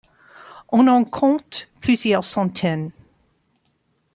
On 0.71 0.87
en 0.87 1.03
compte 1.03 1.69
plusieurs 1.83 2.23
centaines. 2.23 2.89